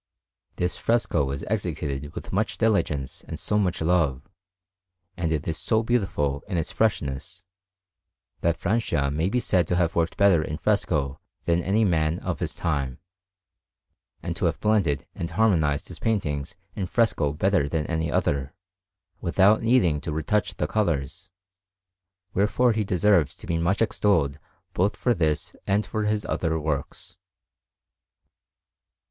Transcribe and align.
This 0.55 0.77
fresco 0.77 1.29
is 1.29 1.43
executed 1.47 2.15
with 2.15 2.31
such 2.33 2.57
diligence 2.57 3.23
and 3.27 3.39
so 3.39 3.59
much 3.59 3.81
love, 3.81 4.27
and 5.15 5.31
it 5.31 5.47
is 5.47 5.59
so 5.59 5.83
beautiful 5.83 6.43
in 6.47 6.57
its 6.57 6.71
freshness, 6.71 7.45
that 8.39 8.57
Francia 8.57 9.11
may 9.11 9.29
be 9.29 9.39
said 9.39 9.67
to 9.67 9.75
have 9.75 9.93
worked 9.95 10.17
better 10.17 10.41
in 10.41 10.57
fresco 10.57 11.19
than 11.45 11.61
any 11.61 11.85
man 11.85 12.17
of 12.17 12.39
his 12.39 12.55
time, 12.55 12.97
and 14.23 14.35
to 14.37 14.45
have 14.45 14.59
blended 14.59 15.05
and 15.13 15.29
harmonized 15.29 15.87
his 15.87 15.99
paintings 15.99 16.55
in 16.75 16.87
fresco 16.87 17.31
better 17.31 17.69
than 17.69 17.85
any 17.85 18.11
other, 18.11 18.55
without 19.19 19.61
needing 19.61 20.01
to 20.01 20.11
retouch 20.11 20.55
the 20.57 20.65
colours; 20.65 21.29
wherefore 22.33 22.71
he 22.71 22.83
deserves 22.83 23.35
to 23.35 23.45
be 23.45 23.59
much 23.59 23.83
extolled 23.83 24.39
both 24.73 24.95
for 24.95 25.13
this 25.13 25.55
and 25.67 25.85
for 25.85 26.05
his 26.05 26.25
other 26.25 26.59
works. 26.59 27.17